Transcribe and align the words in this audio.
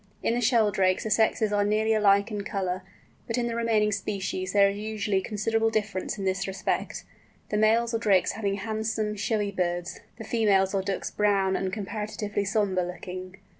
In 0.23 0.33
the 0.33 0.41
Sheldrakes 0.41 1.03
the 1.03 1.11
sexes 1.11 1.53
are 1.53 1.63
nearly 1.63 1.93
alike 1.93 2.31
in 2.31 2.43
colour, 2.43 2.81
but 3.27 3.37
in 3.37 3.45
the 3.45 3.55
remaining 3.55 3.91
species 3.91 4.51
there 4.51 4.67
is 4.71 4.75
usually 4.75 5.21
considerable 5.21 5.69
difference 5.69 6.17
in 6.17 6.25
this 6.25 6.47
respect, 6.47 7.03
the 7.49 7.57
males 7.57 7.93
or 7.93 7.99
drakes 7.99 8.33
being 8.41 8.55
handsome, 8.55 9.15
showy 9.15 9.51
birds, 9.51 9.99
the 10.17 10.23
females 10.23 10.73
or 10.73 10.81
ducks 10.81 11.11
brown 11.11 11.55
and 11.55 11.71
comparatively 11.71 12.43
sombre 12.45 12.83
looking. 12.83 13.35